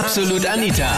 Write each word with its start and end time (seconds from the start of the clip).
Absolut 0.00 0.44
Anita. 0.44 0.90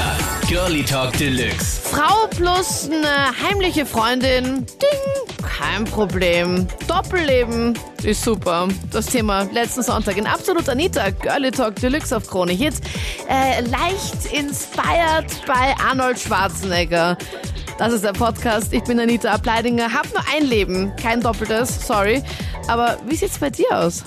Girlie 0.49 0.83
Talk 0.83 1.13
Deluxe. 1.19 1.81
Frau 1.83 2.27
plus 2.29 2.89
eine 2.91 3.29
heimliche 3.43 3.85
Freundin. 3.85 4.65
Ding, 4.65 5.37
kein 5.47 5.85
Problem. 5.85 6.67
Doppelleben 6.89 7.79
ist 8.03 8.25
super. 8.25 8.69
Das 8.93 9.05
Thema 9.07 9.43
letzten 9.53 9.83
Sonntag 9.83 10.17
in 10.17 10.27
Absolut 10.27 10.67
Anita. 10.71 11.11
Girlie 11.11 11.51
Talk 11.51 11.77
Deluxe 11.77 12.17
auf 12.17 12.27
Krone 12.27 12.53
Hits. 12.53 12.81
Äh, 13.29 13.61
leicht 13.63 14.33
inspired 14.33 15.27
bei 15.47 15.75
Arnold 15.87 16.19
Schwarzenegger. 16.19 17.19
Das 17.77 17.93
ist 17.93 18.03
der 18.03 18.15
Podcast. 18.15 18.73
Ich 18.73 18.83
bin 18.85 18.99
Anita 18.99 19.31
Ableidinger. 19.31 19.93
Hab 19.93 20.07
nur 20.15 20.25
ein 20.35 20.47
Leben, 20.47 20.91
kein 20.97 21.21
doppeltes, 21.21 21.87
sorry. 21.87 22.23
Aber 22.69 22.97
wie 23.07 23.17
sieht's 23.17 23.39
bei 23.39 23.51
dir 23.51 23.71
aus? 23.73 24.05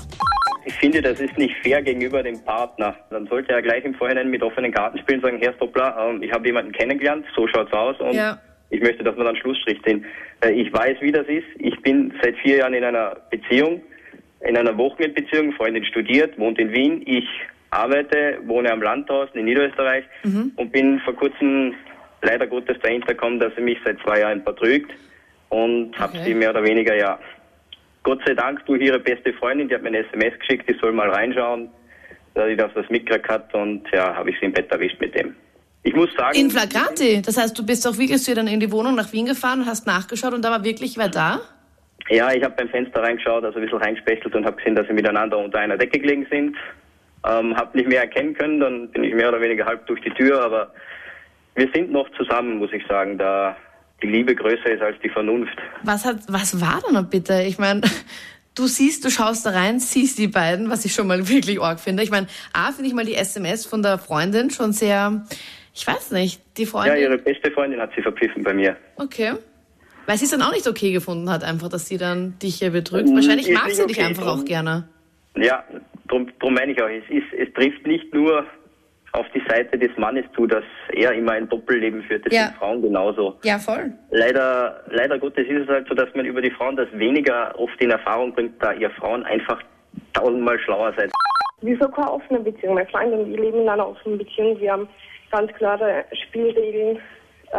Ich 0.70 0.76
finde, 0.76 1.02
das 1.02 1.20
ist 1.20 1.36
nicht 1.36 1.56
fair 1.64 1.82
gegenüber 1.82 2.22
dem 2.22 2.40
Partner. 2.46 2.96
Dann 3.10 3.26
sollte 3.26 3.52
er 3.54 3.62
gleich 3.64 3.84
im 3.84 3.96
Vorhinein 3.96 4.30
mit 4.30 4.44
offenen 4.44 4.72
Karten 4.72 5.00
spielen 5.00 5.18
und 5.20 5.26
sagen, 5.26 5.40
Herr 5.42 5.54
Stoppler, 5.54 5.98
ähm, 6.00 6.22
ich 6.22 6.32
habe 6.32 6.46
jemanden 6.46 6.72
kennengelernt, 6.72 7.26
so 7.36 7.48
schaut's 7.48 7.74
aus 7.74 8.00
und 8.00 8.14
Ja. 8.14 8.40
ich 8.70 8.80
möchte, 8.80 9.04
dass 9.04 9.18
wir 9.18 9.24
dann 9.24 9.36
Schlussstrich 9.36 9.82
ziehen. 9.82 10.06
Äh, 10.46 10.52
Ich 10.52 10.72
weiß, 10.72 10.98
wie 11.02 11.12
das 11.12 11.26
ist. 11.28 11.48
Ich 11.58 11.76
bin 11.82 12.14
seit 12.22 12.38
vier 12.38 12.58
Jahren 12.58 12.76
in 12.76 12.84
einer 12.84 13.18
Beziehung, 13.32 13.82
in 14.48 14.56
einer 14.56 14.78
Wochenendbeziehung, 14.78 15.54
Freundin 15.54 15.84
studiert, 15.86 16.38
wohnt 16.38 16.60
in 16.60 16.72
Wien. 16.72 17.02
Ich 17.08 17.28
arbeite, 17.72 18.38
wohne 18.46 18.72
am 18.72 18.82
Land 18.84 19.10
draußen 19.10 19.36
in 19.40 19.46
Niederösterreich 19.46 20.04
und 20.56 20.72
bin 20.72 21.00
vor 21.00 21.16
kurzem 21.16 21.74
leider 22.22 22.46
Gottes 22.46 22.78
dahinter 22.84 23.08
gekommen, 23.16 23.40
dass 23.40 23.56
sie 23.56 23.62
mich 23.64 23.80
seit 23.84 23.98
zwei 24.02 24.20
Jahren 24.20 24.44
betrügt 24.44 24.92
und 25.50 25.98
habe 25.98 26.14
Okay. 26.14 26.26
sie 26.26 26.34
mehr 26.36 26.52
oder 26.52 26.64
weniger 26.64 26.96
ja 26.96 27.18
Gott 28.04 28.22
sei 28.26 28.34
Dank 28.34 28.66
durch 28.66 28.82
ihre 28.82 29.00
beste 29.00 29.34
Freundin, 29.34 29.68
die 29.68 29.76
hat 29.76 29.82
mir 29.82 29.90
eine 29.90 30.06
SMS 30.08 30.38
geschickt, 30.40 30.70
ich 30.70 30.80
soll 30.80 30.92
mal 30.92 31.10
reinschauen, 31.10 31.70
da 32.34 32.48
die 32.48 32.56
das 32.56 32.72
was 32.76 32.90
mitgekriegt 32.90 33.30
hat 33.30 33.54
und 33.54 33.84
ja, 33.92 34.16
habe 34.16 34.30
ich 34.30 34.40
sie 34.40 34.46
im 34.46 34.54
Bett 34.54 34.72
erwischt 34.72 35.00
mit 35.00 35.16
dem. 35.16 35.36
Ich 35.84 35.96
muss 35.96 36.10
sagen, 36.16 36.38
In 36.38 36.52
Flagranti. 36.52 37.22
Das 37.22 37.38
heißt, 37.38 37.58
du 37.58 37.66
bist 37.66 37.88
auch 37.88 37.98
wirklich 37.98 38.24
dann 38.26 38.48
in 38.48 38.60
die 38.60 38.72
Wohnung 38.72 38.96
nach 38.96 39.12
Wien 39.14 39.26
gefahren, 39.26 39.66
hast 39.66 39.88
nachgeschaut 39.88 40.34
und 40.34 40.44
da 40.44 40.52
war 40.52 40.64
wirklich 40.64 40.98
wer 40.98 41.10
da? 41.10 41.40
ja, 42.10 42.34
ich 42.34 42.44
habe 42.44 42.56
beim 42.56 42.70
Fenster 42.70 43.02
reingeschaut, 43.02 43.44
also 43.44 43.60
ein 43.60 43.64
bisschen 43.64 43.80
reingespechtelt 43.80 44.36
und 44.36 44.46
habe 44.46 44.58
gesehen, 44.58 44.76
dass 44.76 44.88
sie 44.88 44.94
miteinander 44.94 45.38
unter 45.38 45.60
einer 45.60 45.78
Decke 45.78 46.00
gelegen 46.00 46.26
sind. 46.30 46.56
Ähm, 47.28 47.56
habe 47.56 47.78
nicht 47.78 47.90
mehr 47.90 48.02
erkennen 48.02 48.34
können, 48.34 48.60
dann 48.60 48.90
bin 48.90 49.04
ich 49.04 49.14
mehr 49.14 49.30
oder 49.30 49.42
weniger 49.42 49.66
halb 49.66 49.86
durch 49.88 50.02
die 50.02 50.12
Tür, 50.12 50.42
aber 50.42 50.72
wir 51.56 51.70
sind 51.74 51.92
noch 51.92 52.10
zusammen, 52.12 52.58
muss 52.58 52.72
ich 52.72 52.86
sagen, 52.88 53.18
da 53.18 53.58
die 54.02 54.08
Liebe 54.08 54.36
größer 54.36 54.72
ist 54.72 54.82
als 54.82 54.98
die 55.04 55.10
Vernunft. 55.10 55.56
Was 55.84 56.06
hat, 56.06 56.18
was 56.28 56.60
war 56.62 56.82
da 56.86 56.92
noch 56.92 57.10
bitte? 57.10 57.42
Ich 57.44 57.58
meine, 57.60 57.82
du 58.56 58.68
siehst, 58.68 59.04
du 59.06 59.10
schaust 59.10 59.46
da 59.46 59.52
rein, 59.52 59.80
siehst 59.80 60.18
die 60.18 60.28
beiden, 60.28 60.70
was 60.70 60.86
ich 60.86 60.94
schon 60.94 61.08
mal 61.08 61.28
wirklich 61.30 61.62
arg 61.62 61.80
finde. 61.80 62.04
Ich 62.04 62.12
meine, 62.12 62.28
A, 62.54 62.72
finde 62.72 62.88
ich 62.90 62.94
mal 62.96 63.06
die 63.06 63.16
SMS 63.16 63.66
von 63.66 63.82
der 63.84 63.98
Freundin 63.98 64.50
schon 64.50 64.72
sehr, 64.74 65.26
ich 65.74 65.86
weiß 65.86 66.12
nicht, 66.12 66.42
die 66.58 66.64
Ja, 66.64 66.70
Freundin. 66.70 66.98
ihre 67.02 67.18
beste 67.18 67.52
Freundin 67.52 67.80
hat 67.82 67.92
sie 67.96 68.02
verpfiffen 68.02 68.44
bei 68.44 68.54
mir. 68.54 68.76
Okay. 68.96 69.34
Weil 70.06 70.18
sie 70.18 70.26
es 70.26 70.32
dann 70.32 70.42
auch 70.42 70.52
nicht 70.54 70.68
okay 70.68 70.92
gefunden 70.92 71.30
hat, 71.30 71.44
einfach, 71.44 71.70
dass 71.70 71.88
sie 71.88 71.98
dann 71.98 72.38
dich 72.40 72.56
hier 72.56 72.72
betrügt. 72.72 73.08
Mm, 73.10 73.16
Wahrscheinlich 73.16 73.48
ist 73.50 73.54
mag 73.54 73.70
sie 73.70 73.86
dich 73.86 73.98
okay, 73.98 74.08
einfach 74.08 74.26
auch 74.28 74.38
drum- 74.38 74.46
gerne. 74.46 74.88
Ja, 75.36 75.64
drum, 76.08 76.28
drum 76.40 76.56
meine 76.56 76.72
ich 76.72 76.82
auch, 76.82 76.88
es, 76.90 77.04
ist, 77.10 77.32
es 77.38 77.54
trifft 77.54 77.86
nicht 77.86 78.12
nur 78.14 78.44
auf 79.14 79.26
die 79.34 79.42
Seite 79.50 79.78
des 79.78 79.90
Mannes 79.98 80.26
zu, 80.36 80.46
dass 80.46 80.64
er 80.94 81.14
immer 81.14 81.32
ein 81.34 81.50
Doppelleben 81.50 82.04
führt. 82.04 82.26
Das 82.26 82.34
Ja. 82.34 82.46
sind 82.48 82.58
Frauen 82.58 82.82
genauso. 82.82 83.38
Ja, 83.44 83.58
voll. 83.58 83.92
Leider, 84.12 84.84
leider 84.92 85.18
Gottes 85.18 85.48
ist 85.48 85.64
es 85.64 85.68
halt 85.68 85.88
so, 85.88 85.96
dass 85.96 86.14
man 86.16 86.26
über 86.26 86.42
die 86.42 86.52
Frauen 86.52 86.76
das 86.76 86.88
weniger 86.94 87.58
oft 87.58 87.82
in 87.82 87.92
Erfahrung 87.92 88.34
bringt, 88.34 88.62
da 88.62 88.74
ihr 88.74 88.90
Frauen 88.92 89.24
einfach 89.24 89.62
tausendmal 90.14 90.60
schlauer 90.60 90.94
seid. 90.98 91.12
Wieso 91.62 91.88
keine 91.90 92.12
offene 92.12 92.40
Beziehung? 92.40 92.76
Mein 92.76 92.88
Freund 92.88 93.14
und 93.14 93.32
ich 93.34 93.40
leben 93.40 93.62
in 93.62 93.70
einer 93.70 93.88
offenen 93.88 94.18
Beziehung. 94.18 94.60
Wir 94.60 94.72
haben 94.72 94.88
ganz 95.32 95.52
klare 95.54 96.06
Spielregeln, 96.28 97.00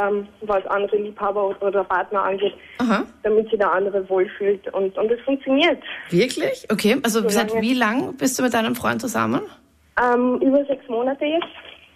ähm, 0.00 0.26
was 0.42 0.64
andere 0.68 0.96
Liebhaber 0.96 1.54
oder 1.60 1.84
Partner 1.84 2.22
angeht, 2.22 2.54
Aha. 2.78 3.04
damit 3.24 3.50
sich 3.50 3.58
der 3.58 3.70
andere 3.72 4.08
wohlfühlt. 4.08 4.72
Und, 4.72 4.96
und 4.96 5.10
es 5.10 5.20
funktioniert. 5.22 5.82
Wirklich? 6.10 6.66
Okay. 6.72 6.96
Also 7.02 7.28
seit 7.28 7.50
lange- 7.50 7.62
wie 7.62 7.74
lang 7.74 8.16
bist 8.16 8.38
du 8.38 8.42
mit 8.44 8.54
deinem 8.54 8.74
Freund 8.76 9.00
zusammen? 9.00 9.40
Ähm, 10.02 10.40
über 10.40 10.64
sechs 10.64 10.88
Monate 10.88 11.24
jetzt. 11.24 11.46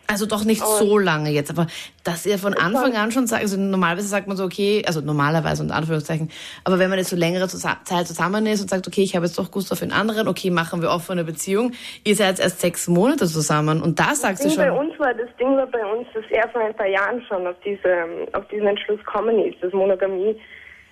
Also 0.06 0.26
doch 0.26 0.44
nicht 0.44 0.62
so 0.62 0.98
lange 0.98 1.30
jetzt, 1.30 1.50
aber 1.50 1.66
dass 2.04 2.26
ihr 2.26 2.38
von 2.38 2.52
Anfang 2.52 2.94
an 2.94 3.10
schon 3.10 3.26
sagt, 3.26 3.42
also 3.42 3.58
normalerweise 3.58 4.06
sagt 4.06 4.28
man 4.28 4.36
so, 4.36 4.44
okay, 4.44 4.82
also 4.86 5.00
normalerweise 5.00 5.62
unter 5.62 5.76
Anführungszeichen, 5.76 6.30
aber 6.62 6.78
wenn 6.78 6.90
man 6.90 6.98
jetzt 6.98 7.08
so 7.08 7.16
längere 7.16 7.48
Zeit 7.48 8.06
zusammen 8.06 8.44
ist 8.46 8.60
und 8.60 8.68
sagt, 8.68 8.86
okay, 8.86 9.02
ich 9.02 9.16
habe 9.16 9.24
jetzt 9.24 9.38
doch 9.38 9.50
Gust 9.50 9.72
auf 9.72 9.80
den 9.80 9.92
anderen, 9.92 10.28
okay, 10.28 10.50
machen 10.50 10.82
wir 10.82 10.90
offene 10.90 11.24
Beziehung, 11.24 11.72
ihr 12.04 12.14
seid 12.16 12.38
erst 12.38 12.60
sechs 12.60 12.86
Monate 12.86 13.26
zusammen 13.26 13.80
und 13.80 13.98
da 13.98 14.14
sagst 14.14 14.44
du 14.44 14.48
Ding 14.48 14.58
bei 14.58 14.66
schon, 14.66 14.76
uns 14.76 14.98
war, 14.98 15.14
das 15.14 15.28
Ding 15.40 15.56
war 15.56 15.66
bei 15.68 15.86
uns, 15.86 16.06
dass 16.12 16.24
er 16.28 16.48
vor 16.50 16.60
ein 16.60 16.74
paar 16.74 16.86
Jahren 16.86 17.22
schon 17.26 17.46
auf, 17.46 17.56
diese, 17.64 18.04
auf 18.34 18.46
diesen 18.48 18.66
Entschluss 18.66 18.98
gekommen 18.98 19.38
ist, 19.38 19.62
dass 19.62 19.72
Monogamie 19.72 20.38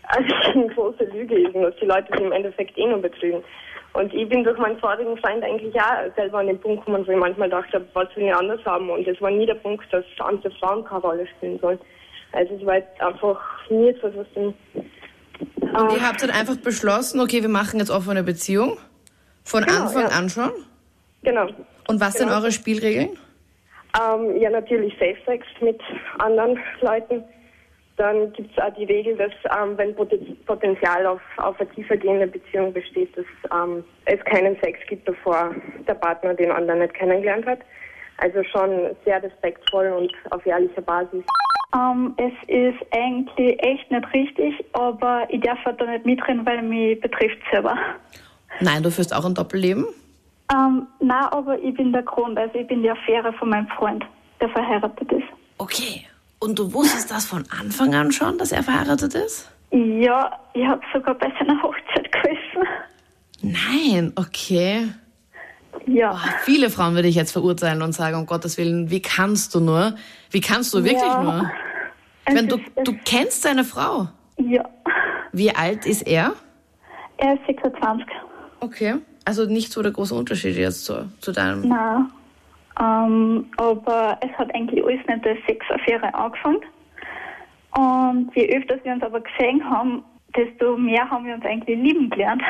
also 0.08 0.34
eine 0.54 0.66
große 0.68 1.04
Lüge 1.04 1.38
ist 1.40 1.54
und 1.54 1.62
dass 1.62 1.76
die 1.80 1.86
Leute 1.86 2.08
sich 2.12 2.20
im 2.20 2.32
Endeffekt 2.32 2.76
eh 2.78 2.86
nur 2.86 2.98
betrügen. 3.00 3.42
Und 3.94 4.12
ich 4.14 4.26
bin 4.28 4.42
durch 4.42 4.58
meinen 4.58 4.78
vorigen 4.78 5.16
Freund 5.18 5.44
eigentlich 5.44 5.74
auch 5.78 6.14
selber 6.16 6.38
an 6.38 6.46
den 6.46 6.58
Punkt 6.58 6.84
gekommen, 6.84 7.06
wo 7.06 7.12
ich 7.12 7.18
manchmal 7.18 7.50
dachte, 7.50 7.84
was 7.92 8.08
will 8.16 8.24
ich 8.24 8.34
anders 8.34 8.64
haben. 8.64 8.88
Und 8.88 9.06
es 9.06 9.20
war 9.20 9.30
nie 9.30 9.44
der 9.44 9.54
Punkt, 9.56 9.84
dass 9.92 10.04
andere 10.18 10.50
Frauen 10.52 10.82
keine 10.84 11.02
Rolle 11.02 11.26
spielen 11.36 11.58
sollen. 11.60 11.78
Also 12.32 12.54
es 12.54 12.64
war 12.64 12.76
jetzt 12.76 13.00
einfach 13.02 13.38
nie 13.68 13.88
etwas, 13.90 14.12
was 14.16 14.26
den, 14.34 14.54
und 15.74 15.92
ihr 15.92 16.06
habt 16.06 16.22
dann 16.22 16.30
einfach 16.30 16.56
beschlossen, 16.56 17.20
okay, 17.20 17.42
wir 17.42 17.48
machen 17.48 17.78
jetzt 17.78 17.90
offene 17.90 18.22
Beziehung, 18.22 18.76
von 19.42 19.64
Genau, 19.64 19.82
Anfang 19.82 20.02
ja. 20.02 20.08
an 20.08 20.28
schon. 20.28 20.50
genau. 21.22 21.46
Und 21.88 22.00
was 22.00 22.14
sind 22.14 22.28
Genau. 22.28 22.38
eure 22.40 22.52
Spielregeln? 22.52 23.18
Ähm, 24.00 24.36
ja, 24.40 24.50
natürlich 24.50 24.92
Safe 24.98 25.16
Sex 25.26 25.46
mit 25.60 25.80
anderen 26.18 26.58
Leuten. 26.80 27.24
Dann 27.96 28.32
gibt 28.32 28.56
es 28.56 28.62
auch 28.62 28.72
die 28.74 28.84
Regel, 28.84 29.16
dass 29.16 29.32
ähm, 29.56 29.76
wenn 29.76 29.94
Poten- 29.94 30.36
Potenzial 30.46 31.06
auf, 31.06 31.20
auf 31.36 31.60
eine 31.60 31.68
tiefergehende 31.70 32.26
Beziehung 32.26 32.72
besteht, 32.72 33.16
dass 33.16 33.26
ähm, 33.52 33.84
es 34.06 34.22
keinen 34.24 34.56
Sex 34.60 34.78
gibt, 34.88 35.04
bevor 35.04 35.54
der 35.86 35.94
Partner 35.94 36.34
den 36.34 36.50
anderen 36.50 36.80
nicht 36.80 36.94
kennengelernt 36.94 37.46
hat. 37.46 37.60
Also 38.18 38.42
schon 38.44 38.96
sehr 39.04 39.22
respektvoll 39.22 39.88
und 39.88 40.12
auf 40.30 40.44
ehrlicher 40.46 40.82
Basis. 40.82 41.24
Ähm, 41.74 42.14
es 42.16 42.32
ist 42.48 42.78
eigentlich 42.92 43.62
echt 43.62 43.90
nicht 43.90 44.14
richtig, 44.14 44.64
aber 44.74 45.26
ich 45.28 45.40
darf 45.40 45.58
halt 45.64 45.80
da 45.80 45.86
nicht 45.86 46.04
mitreden, 46.06 46.44
weil 46.46 46.62
mich 46.62 47.00
betrifft 47.00 47.38
selber. 47.50 47.76
Nein, 48.60 48.82
du 48.82 48.90
führst 48.90 49.14
auch 49.14 49.24
ein 49.24 49.34
Doppelleben? 49.34 49.86
Ähm, 50.52 50.86
na, 51.00 51.32
aber 51.32 51.58
ich 51.58 51.74
bin 51.74 51.92
der 51.92 52.02
Grund, 52.02 52.38
also 52.38 52.58
ich 52.58 52.66
bin 52.66 52.82
die 52.82 52.90
Affäre 52.90 53.32
von 53.34 53.48
meinem 53.48 53.68
Freund, 53.68 54.04
der 54.40 54.48
verheiratet 54.50 55.10
ist. 55.12 55.28
Okay. 55.58 56.06
Und 56.42 56.58
du 56.58 56.72
wusstest 56.72 57.10
das 57.10 57.24
von 57.24 57.44
Anfang 57.60 57.94
an 57.94 58.10
schon, 58.10 58.36
dass 58.38 58.50
er 58.52 58.62
verheiratet 58.64 59.14
ist? 59.14 59.48
Ja, 59.70 60.38
ich 60.54 60.66
habe 60.66 60.80
sogar 60.92 61.14
bei 61.14 61.32
seiner 61.38 61.62
Hochzeit 61.62 62.10
geholfen. 62.10 62.68
Nein, 63.42 64.12
okay. 64.16 64.88
Ja, 65.86 66.10
Boah, 66.10 66.20
viele 66.44 66.68
Frauen 66.70 66.94
würde 66.94 67.08
ich 67.08 67.14
jetzt 67.14 67.32
verurteilen 67.32 67.80
und 67.82 67.92
sagen, 67.92 68.16
um 68.16 68.26
Gottes 68.26 68.58
Willen, 68.58 68.90
wie 68.90 69.00
kannst 69.00 69.54
du 69.54 69.60
nur? 69.60 69.94
Wie 70.30 70.40
kannst 70.40 70.74
du 70.74 70.84
wirklich 70.84 71.02
Ja. 71.02 71.22
nur? 71.22 71.50
Wenn 72.26 72.48
du, 72.48 72.58
du 72.84 72.92
kennst 73.04 73.44
deine 73.44 73.64
Frau. 73.64 74.08
ja. 74.38 74.64
Wie 75.34 75.54
alt 75.54 75.86
ist 75.86 76.02
er? 76.06 76.34
Er 77.16 77.34
ist 77.34 77.46
26. 77.46 78.06
Okay. 78.60 78.96
Also 79.24 79.46
nicht 79.46 79.72
so 79.72 79.80
der 79.80 79.92
große 79.92 80.14
Unterschied 80.14 80.56
jetzt 80.56 80.84
zu, 80.84 81.08
zu 81.20 81.32
deinem. 81.32 81.68
Na, 81.68 82.10
ähm, 82.80 83.46
aber 83.56 84.18
es 84.20 84.30
hat 84.38 84.54
eigentlich 84.54 84.84
alles 84.84 85.00
mit 85.06 85.24
der 85.24 85.36
Sexaffäre 85.46 86.14
angefangen. 86.14 86.60
Und 87.76 88.30
je 88.34 88.56
öfter 88.56 88.78
wir 88.84 88.92
uns 88.92 89.02
aber 89.02 89.20
gesehen 89.20 89.68
haben, 89.68 90.04
desto 90.36 90.76
mehr 90.76 91.08
haben 91.08 91.26
wir 91.26 91.34
uns 91.34 91.44
eigentlich 91.44 91.78
lieben 91.78 92.10
gelernt. 92.10 92.42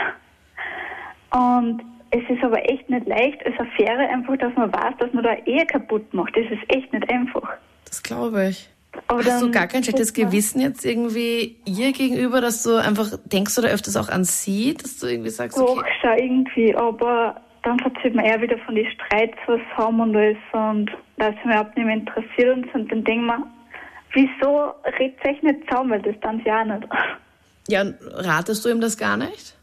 Und 1.31 1.83
es 2.11 2.23
ist 2.29 2.43
aber 2.45 2.69
echt 2.69 2.89
nicht 2.91 3.07
leicht 3.07 3.45
als 3.47 3.59
Affäre 3.59 4.09
einfach, 4.09 4.37
dass 4.37 4.55
man 4.55 4.73
weiß, 4.73 4.95
dass 4.99 5.13
man 5.13 5.25
da 5.25 5.35
Ehe 5.47 5.65
kaputt 5.67 6.13
macht. 6.13 6.37
Das 6.37 6.45
ist 6.45 6.63
echt 6.69 6.93
nicht 6.93 7.09
einfach. 7.11 7.49
Das 7.87 8.03
glaube 8.03 8.49
ich. 8.49 8.69
Aber 9.07 9.25
Hast 9.25 9.41
du 9.41 9.51
gar 9.51 9.67
kein 9.67 9.83
schlechtes 9.83 10.13
Gewissen 10.13 10.61
jetzt 10.61 10.85
irgendwie 10.85 11.57
ihr 11.65 11.93
gegenüber, 11.93 12.43
dass 12.43 12.63
du 12.63 12.77
einfach 12.77 13.09
denkst 13.25 13.55
da 13.57 13.63
öfters 13.63 13.97
auch 13.97 14.11
an 14.11 14.25
sie, 14.25 14.75
dass 14.75 14.99
du 14.99 15.07
irgendwie 15.07 15.31
sagst, 15.31 15.59
Doch, 15.59 15.79
okay, 15.79 15.91
schon 16.03 16.19
irgendwie, 16.19 16.75
aber 16.75 17.41
dann 17.63 17.79
erzählt 17.81 18.15
man 18.15 18.25
eher 18.25 18.41
wieder 18.41 18.59
von 18.59 18.75
den 18.75 18.91
Streits, 18.91 19.37
was 19.47 19.61
haben 19.77 20.01
und 20.01 20.17
alles 20.17 20.37
und 20.53 20.91
da 21.19 21.29
ist 21.29 21.45
mir 21.45 21.53
überhaupt 21.53 21.77
nicht 21.77 21.87
mehr 21.87 21.97
interessiert 21.97 22.57
und, 22.57 22.67
so. 22.73 22.79
und 22.79 22.91
dann 22.93 23.05
denkt 23.05 23.25
man, 23.27 23.45
wieso 24.13 24.73
redet 24.99 25.25
euch 25.27 25.43
nicht 25.43 25.61
zusammen, 25.69 25.91
weil 25.91 26.03
das 26.03 26.17
dann 26.23 26.43
ja 26.45 26.61
auch 26.63 26.65
nicht. 26.67 26.89
ja, 27.69 27.85
ratest 28.03 28.65
du 28.65 28.71
ihm 28.71 28.81
das 28.81 28.97
gar 28.99 29.17
nicht? 29.17 29.57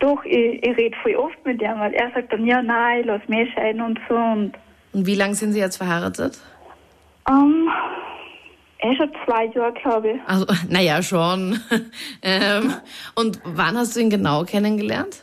Doch, 0.00 0.24
ich, 0.24 0.62
ich 0.62 0.76
rede 0.76 0.96
voll 1.02 1.14
oft 1.14 1.44
mit 1.46 1.62
ihm, 1.62 1.78
weil 1.78 1.94
er 1.94 2.10
sagt 2.12 2.32
dann, 2.32 2.44
ja, 2.46 2.60
nein, 2.60 3.00
ich 3.00 3.06
lass 3.06 3.26
mich 3.28 3.48
scheiden 3.54 3.80
und 3.80 3.98
so 4.08 4.14
und 4.16 4.52
Und 4.92 5.06
wie 5.06 5.14
lange 5.14 5.34
sind 5.34 5.52
sie 5.52 5.60
jetzt 5.60 5.76
verheiratet? 5.76 6.38
ähm, 7.28 7.70
eh 8.80 8.96
schon 8.96 9.10
zwei 9.24 9.46
Jahre, 9.46 9.72
glaube 9.74 10.10
ich. 10.10 10.20
Also, 10.26 10.46
naja, 10.68 11.02
schon. 11.02 11.58
ähm, 12.22 12.74
und 13.14 13.40
wann 13.44 13.78
hast 13.78 13.96
du 13.96 14.00
ihn 14.00 14.10
genau 14.10 14.44
kennengelernt? 14.44 15.22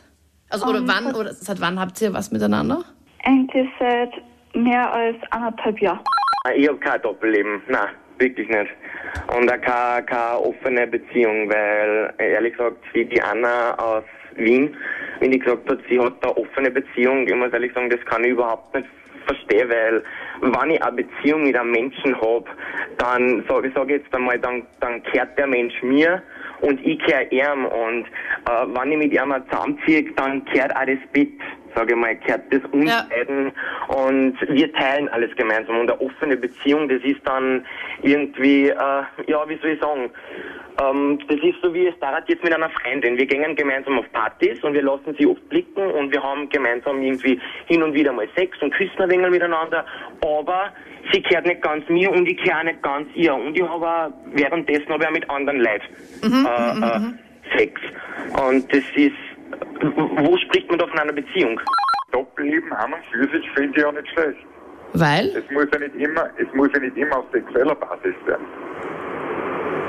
Also, 0.52 0.66
oder 0.66 0.78
Ähm, 0.78 0.88
wann, 0.88 1.04
seit- 1.04 1.16
oder 1.16 1.32
seit 1.32 1.60
wann 1.60 1.80
habt 1.80 2.00
ihr 2.02 2.12
was 2.12 2.30
miteinander? 2.30 2.84
Eigentlich 3.24 3.68
seit 3.78 4.12
mehr 4.54 4.92
als 4.92 5.16
anderthalb 5.30 5.80
Jahren. 5.80 6.00
Ich 6.54 6.68
habe 6.68 6.78
kein 6.78 7.00
Doppelleben, 7.02 7.62
nein, 7.68 7.88
wirklich 8.18 8.48
nicht. 8.48 8.70
Und 9.34 9.50
auch 9.50 9.60
keine, 9.60 10.04
keine 10.04 10.38
offene 10.38 10.86
Beziehung, 10.86 11.48
weil 11.48 12.12
ehrlich 12.18 12.52
gesagt, 12.56 12.76
wie 12.92 13.04
die 13.06 13.22
Anna 13.22 13.74
aus 13.78 14.04
Wien, 14.36 14.76
wenn 15.20 15.30
die 15.30 15.38
gesagt 15.38 15.70
hat, 15.70 15.78
sie 15.88 15.98
hat 15.98 16.14
eine 16.22 16.36
offene 16.36 16.70
Beziehung, 16.70 17.26
ich 17.26 17.34
muss 17.34 17.52
ehrlich 17.52 17.72
sagen, 17.72 17.88
das 17.90 18.00
kann 18.06 18.24
ich 18.24 18.30
überhaupt 18.32 18.74
nicht 18.74 18.88
verstehen, 19.26 19.70
weil 19.70 20.02
wenn 20.40 20.70
ich 20.70 20.82
eine 20.82 20.96
Beziehung 20.96 21.44
mit 21.44 21.56
einem 21.56 21.70
Menschen 21.70 22.20
habe, 22.20 22.44
dann 22.98 23.44
sage 23.48 23.68
ich 23.68 23.74
sag 23.74 23.88
jetzt 23.88 24.12
einmal, 24.14 24.38
dann, 24.38 24.66
dann 24.80 25.02
kehrt 25.04 25.38
der 25.38 25.46
Mensch 25.46 25.80
mir 25.82 26.20
und 26.62 26.84
ich 26.86 26.98
kehre 27.00 27.24
ihm 27.30 27.66
und 27.66 28.06
äh, 28.06 28.66
wenn 28.66 28.92
ich 28.92 28.98
mit 28.98 29.12
ihm 29.12 29.34
zusammenziehe, 29.50 30.04
dann 30.16 30.44
kehrt 30.46 30.72
das 30.72 30.98
Bett, 31.12 31.28
sage 31.74 31.92
ich 31.92 31.98
mal, 31.98 32.16
kehrt 32.16 32.42
das 32.52 32.62
uns 32.72 32.90
Ja. 32.90 33.06
beiden 33.10 33.52
und 33.88 34.36
wir 34.48 34.72
teilen 34.72 35.08
alles 35.08 35.34
gemeinsam 35.36 35.78
und 35.80 35.90
eine 35.90 36.00
offene 36.00 36.36
Beziehung, 36.36 36.88
das 36.88 37.02
ist 37.02 37.20
dann 37.26 37.64
irgendwie, 38.02 38.68
äh, 38.68 38.74
ja, 39.26 39.48
wie 39.48 39.58
soll 39.58 39.70
ich 39.70 39.80
sagen, 39.80 40.10
ähm, 40.80 41.18
das 41.28 41.38
ist 41.38 41.60
so 41.62 41.72
wie 41.74 41.86
es 41.86 41.98
dauert 41.98 42.28
jetzt 42.28 42.42
mit 42.42 42.52
einer 42.52 42.70
Freundin. 42.70 43.16
Wir 43.16 43.26
gehen 43.26 43.54
gemeinsam 43.56 43.98
auf 43.98 44.10
Partys 44.12 44.62
und 44.62 44.74
wir 44.74 44.82
lassen 44.82 45.14
sie 45.18 45.26
oft 45.26 45.46
blicken 45.48 45.90
und 45.90 46.12
wir 46.12 46.22
haben 46.22 46.48
gemeinsam 46.48 47.02
irgendwie 47.02 47.40
hin 47.66 47.82
und 47.82 47.94
wieder 47.94 48.12
mal 48.12 48.28
Sex 48.36 48.56
und 48.62 48.72
küssen 48.74 49.00
ein 49.00 49.10
wenig 49.10 49.30
miteinander, 49.30 49.84
aber 50.22 50.72
sie 51.12 51.22
kehrt 51.22 51.46
nicht 51.46 51.62
ganz 51.62 51.88
mir 51.88 52.10
und 52.10 52.26
ich 52.26 52.38
kehre 52.38 52.58
auch 52.58 52.64
nicht 52.64 52.82
ganz 52.82 53.08
ihr. 53.14 53.34
Und 53.34 53.56
ich 53.56 53.62
habe 53.62 53.86
auch 53.86 54.10
währenddessen 54.32 54.88
habe 54.88 55.02
ich 55.02 55.08
auch 55.08 55.12
mit 55.12 55.30
anderen 55.30 55.60
Leuten 55.60 55.86
äh, 56.22 56.86
äh, 56.86 57.58
Sex. 57.58 57.80
Und 58.46 58.72
das 58.72 58.84
ist, 58.96 59.12
wo 60.24 60.36
spricht 60.38 60.68
man 60.70 60.78
da 60.78 60.86
von 60.86 60.98
einer 60.98 61.12
Beziehung? 61.12 61.60
Doppelleben 62.12 62.72
an 62.72 62.92
und 62.92 63.04
für 63.10 63.28
sich 63.36 63.50
finde 63.52 63.78
ich 63.78 63.84
auch 63.84 63.92
nicht 63.92 64.08
schlecht. 64.08 64.38
Weil? 64.94 65.28
Es 65.28 65.50
muss 65.50 65.66
ja 65.72 65.78
nicht 65.78 65.94
immer, 65.96 66.28
es 66.36 66.54
muss 66.54 66.68
ja 66.74 66.80
nicht 66.80 66.96
immer 66.96 67.18
auf 67.18 67.24
sexueller 67.32 67.74
Basis 67.74 68.14
sein. 68.26 68.40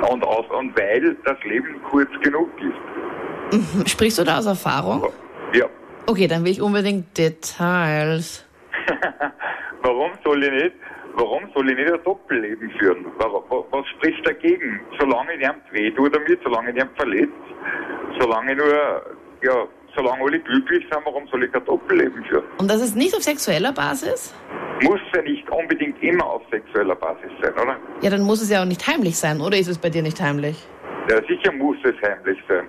Und, 0.09 0.23
aus, 0.23 0.45
und 0.49 0.77
weil 0.77 1.15
das 1.25 1.37
Leben 1.43 1.81
kurz 1.89 2.09
genug 2.21 2.49
ist. 2.61 3.89
Sprichst 3.91 4.19
du 4.19 4.23
da 4.23 4.39
aus 4.39 4.45
Erfahrung? 4.45 5.07
Ja. 5.53 5.65
Okay, 6.07 6.27
dann 6.27 6.43
will 6.43 6.51
ich 6.51 6.61
unbedingt 6.61 7.17
Details. 7.17 8.45
Warum 9.83 10.11
soll 10.23 10.43
ich 10.43 10.51
nicht, 10.51 10.75
warum 11.15 11.43
soll 11.53 11.69
ich 11.69 11.77
nicht 11.77 11.91
ein 11.91 12.03
Doppelleben 12.03 12.69
führen? 12.79 13.05
Warum, 13.17 13.43
wa- 13.49 13.63
was 13.71 13.85
spricht 13.89 14.25
dagegen? 14.25 14.79
Solange 14.99 15.33
ich 15.33 15.39
nicht 15.39 15.53
weh 15.71 15.91
tue 15.91 16.09
damit, 16.09 16.39
solange 16.43 16.69
ich 16.69 16.75
nicht 16.75 16.87
verletzt, 16.95 17.31
solange 18.19 18.55
nur, 18.55 18.73
ja, 19.41 19.67
solange 19.95 20.23
alle 20.23 20.39
glücklich 20.39 20.83
sind, 20.91 21.05
warum 21.05 21.27
soll 21.27 21.43
ich 21.43 21.53
ein 21.53 21.63
Doppelleben 21.65 22.23
führen? 22.25 22.43
Und 22.57 22.69
das 22.69 22.81
ist 22.81 22.95
nicht 22.95 23.15
auf 23.15 23.23
sexueller 23.23 23.71
Basis? 23.71 24.33
Muss 24.81 24.99
ja 25.15 25.21
nicht 25.21 25.49
unbedingt 25.49 26.01
immer 26.01 26.25
auf 26.25 26.41
sexueller 26.51 26.95
Basis 26.95 27.31
sein, 27.41 27.53
oder? 27.53 27.77
Ja, 28.01 28.09
dann 28.09 28.21
muss 28.21 28.41
es 28.41 28.49
ja 28.49 28.61
auch 28.61 28.65
nicht 28.65 28.85
heimlich 28.87 29.17
sein, 29.17 29.39
oder 29.41 29.57
ist 29.57 29.67
es 29.67 29.77
bei 29.77 29.89
dir 29.89 30.01
nicht 30.01 30.19
heimlich? 30.19 30.57
Ja, 31.09 31.17
sicher 31.27 31.51
muss 31.51 31.77
es 31.83 31.95
heimlich 32.01 32.37
sein. 32.47 32.67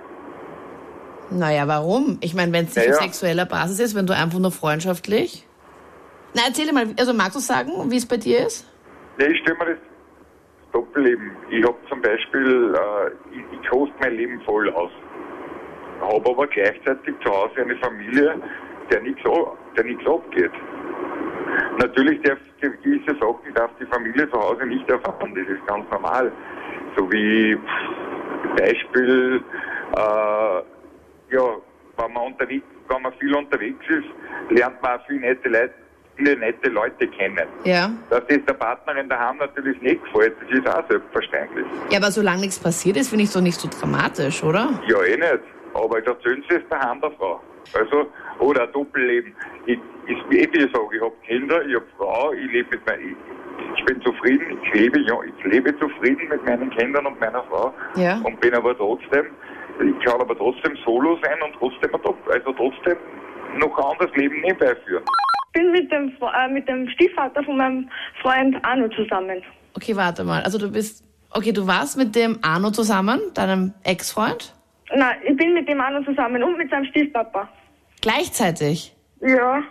Naja, 1.31 1.67
warum? 1.67 2.19
Ich 2.21 2.35
meine, 2.35 2.53
wenn 2.53 2.67
es 2.67 2.77
nicht 2.77 2.87
Ja, 2.87 2.95
auf 2.95 3.03
sexueller 3.03 3.47
Basis 3.47 3.81
ist, 3.81 3.95
wenn 3.97 4.07
du 4.07 4.15
einfach 4.15 4.39
nur 4.39 4.53
freundschaftlich. 4.53 5.47
Na, 6.35 6.43
erzähl 6.47 6.71
mal, 6.73 6.87
also 6.99 7.15
magst 7.15 7.37
du 7.37 7.41
sagen, 7.41 7.71
wie 7.91 7.97
es 7.97 8.07
bei 8.07 8.17
dir 8.17 8.47
ist? 8.47 8.69
Ja, 9.19 9.27
ich 9.27 9.39
stelle 9.39 9.57
mir 9.59 9.67
das 9.67 9.79
Doppelleben. 10.73 11.31
Ich 11.51 11.65
habe 11.65 11.77
zum 11.89 12.03
Beispiel, 12.03 12.75
äh, 12.75 13.37
ich, 13.37 13.59
ich 13.61 13.69
koste 13.71 13.95
mein 14.01 14.17
Leben 14.17 14.41
voll 14.45 14.69
aus. 14.71 14.91
Habe 16.05 16.31
aber 16.31 16.47
gleichzeitig 16.47 17.15
zu 17.25 17.33
Hause 17.33 17.63
eine 17.63 17.77
Familie, 17.77 18.35
der 18.91 19.01
nichts 19.01 19.23
der 19.77 19.85
nichts 19.85 20.07
abgeht. 20.07 20.53
Natürlich 21.79 22.21
darf 22.23 22.39
gewisse 22.61 23.19
Sachen 23.21 23.55
darf 23.55 23.71
die 23.81 23.87
Familie 23.87 24.31
zu 24.31 24.41
Hause 24.41 24.67
nicht 24.67 24.89
erfahren, 24.91 25.35
das 25.35 25.47
ist 25.49 25.67
ganz 25.67 25.85
normal. 25.91 26.33
So 26.97 27.11
wie 27.11 27.57
Beispiel, 28.57 29.43
äh, 29.97 30.63
ja, 31.35 31.57
wenn 31.97 32.13
man 32.13 32.27
unterwegs, 32.27 32.67
wenn 32.89 33.03
man 33.03 33.13
viel 33.15 33.35
unterwegs 33.35 33.85
ist, 33.89 34.57
lernt 34.57 34.81
man 34.83 34.99
auch 34.99 35.07
viele 35.07 35.21
nette 35.21 35.49
Leute, 35.49 35.75
viele 36.17 36.37
nette 36.37 36.71
Leute 36.71 37.09
kennen. 37.09 37.47
Ja. 37.65 37.91
Dass 38.11 38.27
das 38.29 38.39
der 38.47 38.55
Partnerin 38.55 39.09
daheim 39.09 39.39
natürlich 39.39 39.81
nicht 39.81 40.03
gefällt, 40.05 40.37
das 40.41 40.59
ist 40.59 40.69
auch 40.69 40.89
selbstverständlich. 40.89 41.67
Ja, 41.91 41.99
aber 41.99 42.11
solange 42.11 42.43
nichts 42.43 42.59
passiert 42.59 42.97
ist, 42.97 43.09
finde 43.09 43.25
ich 43.25 43.29
es 43.29 43.35
doch 43.35 43.41
nicht 43.41 43.61
so 43.61 43.69
dramatisch, 43.69 44.43
oder? 44.43 44.81
Ja, 44.87 45.03
eh 45.03 45.17
nicht. 45.17 45.43
Aber 45.75 45.99
ich 45.99 46.07
erzähle 46.07 46.43
es 46.49 46.69
daheim 46.71 47.01
der 47.01 47.11
Frau. 47.13 47.41
Also, 47.73 48.07
oder 48.39 48.63
ein 48.65 48.73
Doppelleben. 48.73 49.35
Ich, 49.67 49.79
ich, 50.07 50.19
wie 50.29 50.39
ich 50.39 50.73
sage, 50.73 50.97
ich 50.97 51.01
habe 51.01 51.15
Kinder, 51.27 51.65
ich 51.67 51.75
habe 51.75 51.87
Frau, 51.97 52.33
ich 52.33 52.53
lebe 52.53 52.71
mit 52.71 52.87
meiner, 52.87 53.01
ich, 53.01 53.17
ich 53.77 53.85
bin 53.87 54.01
zufrieden, 54.03 54.59
ich 54.63 54.75
lebe, 54.75 55.01
ja, 55.01 55.15
ich 55.25 55.45
lebe 55.45 55.77
zufrieden 55.79 56.29
mit 56.29 56.45
meinen 56.45 56.71
Kindern 56.71 57.07
und 57.07 57.19
meiner 57.21 57.43
Frau. 57.45 57.73
Ja. 57.97 58.21
Und 58.23 58.41
bin 58.41 58.55
aber 58.55 58.77
trotzdem, 58.77 59.27
ich 59.81 60.05
kann 60.05 60.21
aber 60.21 60.37
trotzdem 60.37 60.77
solo 60.85 61.19
sein 61.23 61.39
und 61.43 61.55
trotzdem, 61.59 61.91
also 62.29 62.53
trotzdem 62.53 62.97
noch 63.59 63.77
ein 63.79 63.85
anderes 63.85 64.15
Leben 64.17 64.41
nebenbei 64.43 64.77
führen. 64.87 65.05
Ich 65.47 65.61
bin 65.61 65.71
mit 65.73 65.91
dem, 65.91 66.13
äh, 66.21 66.49
mit 66.49 66.69
dem 66.69 66.89
Stiefvater 66.89 67.43
von 67.45 67.57
meinem 67.57 67.89
Freund 68.23 68.57
Arno 68.63 68.89
zusammen. 68.89 69.43
Okay, 69.77 69.97
warte 69.97 70.25
mal. 70.25 70.43
Also 70.43 70.59
du 70.59 70.71
bist. 70.71 71.05
Okay, 71.31 71.53
du 71.53 71.67
warst 71.67 71.97
mit 71.97 72.15
dem 72.15 72.39
Arno 72.43 72.71
zusammen, 72.71 73.21
deinem 73.35 73.75
Ex-Freund? 73.83 74.54
Nein, 74.95 75.17
ich 75.27 75.37
bin 75.37 75.55
mit 75.55 75.69
dem 75.69 75.81
Arno 75.81 76.03
zusammen 76.05 76.43
und 76.43 76.57
mit 76.59 76.71
seinem 76.71 76.85
Stiefpapa. 76.87 77.49
Gleichzeitig. 78.01 78.95
Ja, 79.21 79.63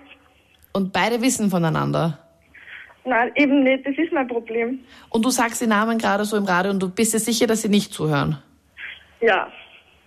Und 0.73 0.91
beide 0.91 1.21
wissen 1.21 1.49
voneinander. 1.51 2.17
nein, 3.05 3.31
eben 3.35 3.63
nicht, 3.63 3.85
das 3.85 3.95
ist 3.97 4.11
mein 4.11 4.27
Problem. 4.27 4.79
Und 5.09 5.23
du 5.23 5.29
sagst 5.29 5.61
die 5.61 5.67
Namen 5.67 5.97
gerade 5.99 6.25
so 6.25 6.35
im 6.37 6.45
Radio 6.45 6.71
und 6.71 6.79
du 6.81 6.89
bist 6.89 7.13
dir 7.13 7.19
sicher, 7.19 7.45
dass 7.45 7.61
sie 7.61 7.69
nicht 7.69 7.93
zuhören. 7.93 8.39
Ja. 9.21 9.47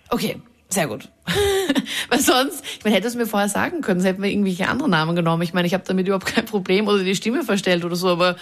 Okay, 0.09 0.41
sehr 0.67 0.87
gut. 0.87 1.07
Weil 2.09 2.19
sonst, 2.19 2.65
ich 2.65 2.83
meine, 2.83 2.95
hättest 2.97 3.15
du 3.15 3.19
mir 3.19 3.25
vorher 3.27 3.47
sagen 3.49 3.79
können, 3.81 4.01
sonst 4.01 4.09
hätten 4.09 4.23
wir 4.23 4.29
irgendwelche 4.29 4.67
anderen 4.67 4.91
Namen 4.91 5.15
genommen. 5.15 5.41
Ich 5.43 5.53
meine, 5.53 5.67
ich 5.67 5.73
habe 5.73 5.83
damit 5.87 6.07
überhaupt 6.07 6.25
kein 6.27 6.45
Problem 6.45 6.87
oder 6.87 7.03
die 7.03 7.15
Stimme 7.15 7.43
verstellt 7.43 7.85
oder 7.85 7.95
so, 7.95 8.09
aber 8.09 8.35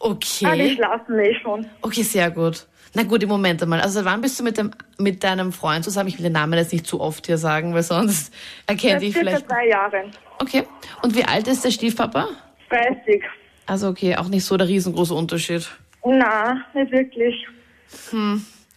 Ah, 0.00 0.08
die 0.20 0.46
okay. 0.46 0.74
schlafen 0.74 1.18
eh 1.18 1.34
schon. 1.42 1.66
Okay, 1.82 2.02
sehr 2.02 2.30
gut. 2.30 2.66
Na 2.94 3.02
gut, 3.02 3.22
im 3.22 3.28
Moment 3.28 3.62
einmal. 3.62 3.80
Also 3.80 3.94
seit 3.94 4.04
wann 4.04 4.20
bist 4.20 4.38
du 4.38 4.44
mit 4.44 4.56
dem 4.56 4.70
mit 4.98 5.22
deinem 5.22 5.52
Freund 5.52 5.84
zusammen? 5.84 6.08
Ich 6.08 6.16
will 6.18 6.24
den 6.24 6.32
Namen 6.32 6.54
jetzt 6.58 6.72
nicht 6.72 6.86
zu 6.86 7.00
oft 7.00 7.26
hier 7.26 7.38
sagen, 7.38 7.74
weil 7.74 7.82
sonst 7.82 8.32
erkennt 8.66 9.00
Seit 9.00 9.02
ich 9.02 9.16
vielleicht. 9.16 9.50
drei 9.50 9.68
Jahren. 9.68 10.10
Okay. 10.38 10.64
Und 11.02 11.14
wie 11.14 11.24
alt 11.24 11.46
ist 11.48 11.64
der 11.64 11.70
Stiefpapa? 11.70 12.28
30. 12.70 13.22
Also 13.66 13.88
okay, 13.88 14.16
auch 14.16 14.28
nicht 14.28 14.44
so 14.44 14.56
der 14.56 14.68
riesengroße 14.68 15.12
Unterschied. 15.12 15.68
Na, 16.04 16.64
nicht 16.72 16.92
wirklich. 16.92 17.34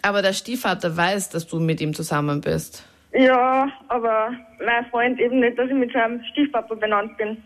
Aber 0.01 0.21
der 0.21 0.33
Stiefvater 0.33 0.95
weiß, 0.95 1.29
dass 1.29 1.47
du 1.47 1.59
mit 1.59 1.79
ihm 1.79 1.93
zusammen 1.93 2.41
bist. 2.41 2.83
Ja, 3.13 3.67
aber 3.87 4.31
mein 4.65 4.85
Freund 4.89 5.19
eben 5.19 5.39
nicht, 5.39 5.57
dass 5.57 5.67
ich 5.67 5.75
mit 5.75 5.91
seinem 5.93 6.21
Stiefpapa 6.31 6.75
benannt 6.75 7.17
bin. 7.17 7.37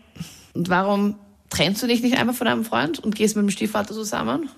Und 0.54 0.68
warum 0.68 1.18
trennst 1.54 1.82
du 1.82 1.86
dich 1.86 2.02
nicht 2.02 2.18
einmal 2.18 2.34
von 2.34 2.46
deinem 2.46 2.64
Freund 2.64 2.98
und 2.98 3.14
gehst 3.14 3.36
mit 3.36 3.44
dem 3.44 3.50
Stiefvater 3.50 3.94
zusammen? 3.94 4.48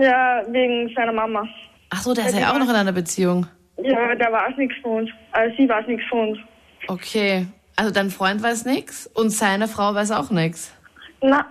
Ja, 0.00 0.42
wegen 0.48 0.90
seiner 0.94 1.12
Mama. 1.12 1.46
Ach 1.90 2.02
so, 2.02 2.14
der 2.14 2.26
ist 2.26 2.38
ja 2.38 2.52
auch 2.52 2.58
noch 2.58 2.68
in 2.68 2.74
einer 2.74 2.92
Beziehung. 2.92 3.46
Ja, 3.76 4.14
der 4.14 4.32
weiß 4.32 4.56
nichts 4.56 4.76
von 4.82 5.00
uns. 5.02 5.10
Also 5.32 5.54
sie 5.56 5.68
weiß 5.68 5.86
nichts 5.86 6.04
von 6.08 6.30
uns. 6.30 6.38
Okay. 6.88 7.46
Also 7.76 7.92
dein 7.92 8.10
Freund 8.10 8.42
weiß 8.42 8.64
nichts 8.64 9.06
und 9.14 9.30
seine 9.30 9.68
Frau 9.68 9.94
weiß 9.94 10.12
auch 10.12 10.30
nichts. 10.30 10.72
Na, 11.20 11.46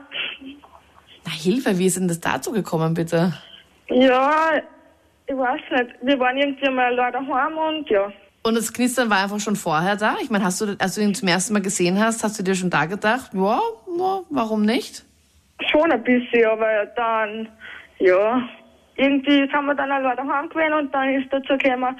Na 1.25 1.31
Hilfe, 1.31 1.77
wie 1.77 1.85
ist 1.85 1.97
denn 1.97 2.07
das 2.07 2.19
dazu 2.19 2.51
gekommen, 2.51 2.93
bitte? 2.93 3.33
ja, 3.89 4.53
ich 5.27 5.35
weiß 5.37 5.61
nicht. 5.71 5.95
Wir 6.01 6.19
waren 6.19 6.37
irgendwie 6.37 6.69
mal 6.69 6.93
leider 6.93 7.19
heim 7.19 7.57
und 7.57 7.89
ja. 7.89 8.11
Und 8.43 8.55
das 8.55 8.73
Knistern 8.73 9.09
war 9.09 9.23
einfach 9.23 9.39
schon 9.39 9.55
vorher 9.55 9.95
da? 9.95 10.15
Ich 10.21 10.29
meine, 10.29 10.43
hast 10.43 10.61
du, 10.61 10.75
als 10.79 10.95
du 10.95 11.01
ihn 11.01 11.13
zum 11.13 11.27
ersten 11.27 11.53
Mal 11.53 11.61
gesehen 11.61 11.99
hast, 11.99 12.23
hast 12.23 12.39
du 12.39 12.43
dir 12.43 12.55
schon 12.55 12.69
da 12.71 12.85
gedacht, 12.85 13.31
ja, 13.33 13.59
ja 13.97 14.21
warum 14.29 14.63
nicht? 14.63 15.03
Schon 15.71 15.91
ein 15.91 16.03
bisschen, 16.03 16.45
aber 16.45 16.85
dann, 16.95 17.47
ja, 17.99 18.41
irgendwie 18.95 19.41
sind 19.41 19.65
wir 19.65 19.75
dann 19.75 19.91
auch 19.91 20.01
leider 20.01 20.23
heim 20.27 20.49
gewesen 20.49 20.73
und 20.73 20.93
dann 20.93 21.09
ist 21.13 21.31
dazu 21.31 21.55
gekommen, 21.57 21.95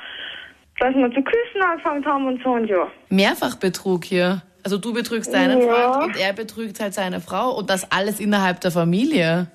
dass 0.80 0.96
wir 0.96 1.12
zu 1.12 1.22
küssen 1.22 1.62
angefangen 1.64 2.06
haben 2.06 2.26
und 2.26 2.44
so 2.44 2.50
und 2.54 2.66
ja. 2.66 2.88
Mehrfachbetrug 3.10 4.04
hier. 4.04 4.42
Also 4.64 4.78
du 4.78 4.94
betrügst 4.94 5.32
deinen 5.34 5.62
Ja. 5.62 5.94
Freund 5.94 6.06
und 6.06 6.20
er 6.20 6.34
betrügt 6.34 6.80
halt 6.80 6.96
seine 6.96 7.22
Frau 7.22 7.52
und 7.56 7.70
das 7.70 7.92
alles 7.92 8.20
innerhalb 8.20 8.62
der 8.62 8.72
Familie. 8.72 9.48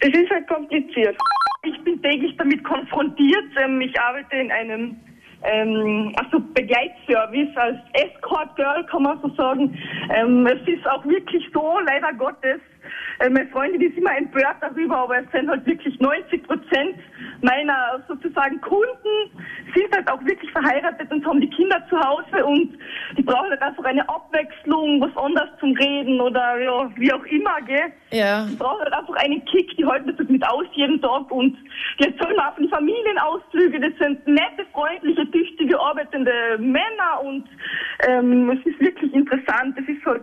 Es 0.00 0.10
ist 0.10 0.30
halt 0.30 0.46
kompliziert. 0.46 1.16
Ich 1.64 1.82
bin 1.82 2.00
täglich 2.02 2.36
damit 2.36 2.62
konfrontiert. 2.62 3.44
Ähm, 3.60 3.80
ich 3.80 4.00
arbeite 4.00 4.36
in 4.36 4.52
einem 4.52 4.96
ähm, 5.42 6.12
also 6.16 6.40
Begleitservice 6.54 7.56
als 7.56 7.78
Escort 7.92 8.54
Girl, 8.56 8.84
kann 8.86 9.02
man 9.02 9.20
so 9.22 9.28
sagen. 9.36 9.78
Ähm, 10.14 10.46
es 10.46 10.60
ist 10.66 10.86
auch 10.88 11.04
wirklich 11.04 11.44
so, 11.52 11.78
leider 11.86 12.12
Gottes, 12.14 12.60
äh, 13.20 13.30
meine 13.30 13.48
Freundin 13.48 13.80
ist 13.80 13.96
immer 13.96 14.16
empört 14.16 14.56
darüber, 14.60 14.98
aber 14.98 15.18
es 15.18 15.30
sind 15.32 15.48
halt 15.48 15.66
wirklich 15.66 15.98
90 16.00 16.42
Prozent 16.44 16.96
meiner 17.42 18.02
sozusagen 18.08 18.60
Kunden 18.60 19.30
sind 19.74 19.94
halt 19.94 20.10
auch 20.10 20.24
wirklich 20.24 20.50
verheiratet 20.50 21.10
und 21.10 21.24
haben 21.26 21.40
die 21.40 21.50
Kinder 21.50 21.82
zu 21.88 21.98
Hause 21.98 22.44
und 22.44 22.78
die 23.16 23.22
brauchen 23.22 23.50
halt 23.50 23.62
einfach 23.62 23.84
eine 23.84 24.08
Abwechslung, 24.08 25.00
was 25.00 25.16
anderes 25.16 25.50
zum 25.60 25.72
Reden 25.74 26.20
oder 26.20 26.58
ja, 26.58 26.90
wie 26.96 27.12
auch 27.12 27.24
immer, 27.26 27.60
gell? 27.66 27.92
Ja. 28.10 28.46
Die 28.46 28.56
brauchen 28.56 28.80
halt 28.80 28.92
einfach 28.92 29.14
einen 29.16 29.44
Kick, 29.46 29.76
die 29.76 29.84
halten 29.84 30.14
das 30.16 30.28
mit 30.28 30.46
aus 30.46 30.66
jeden 30.72 31.00
Tag 31.00 31.30
und 31.30 31.56
die 32.00 32.04
erzählen 32.04 32.38
auch 32.40 32.54
von 32.54 32.68
Familienausflüge, 32.68 33.80
das 33.80 33.92
sind 33.98 34.26
nette, 34.26 34.66
freundliche, 34.72 35.30
tüchtige, 35.30 35.78
arbeitende 35.78 36.58
Männer 36.58 37.22
und 37.22 37.44
ähm, 38.08 38.50
es 38.50 38.66
ist 38.66 38.80
wirklich 38.80 39.12
interessant, 39.12 39.76
es 39.78 39.88
ist 39.88 40.04
halt 40.04 40.22